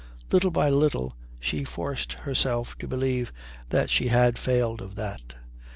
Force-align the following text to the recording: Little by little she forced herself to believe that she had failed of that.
Little 0.31 0.49
by 0.49 0.67
little 0.71 1.15
she 1.39 1.63
forced 1.63 2.13
herself 2.13 2.75
to 2.79 2.87
believe 2.87 3.31
that 3.69 3.91
she 3.91 4.07
had 4.07 4.39
failed 4.39 4.81
of 4.81 4.95
that. 4.95 5.35